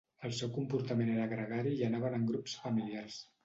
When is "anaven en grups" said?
1.91-2.59